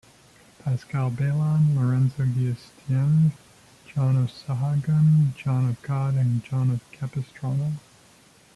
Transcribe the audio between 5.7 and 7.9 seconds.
God and John of Capistrano.